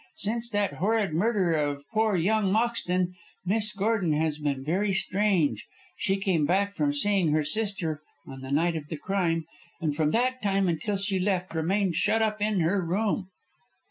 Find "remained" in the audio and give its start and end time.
11.53-11.97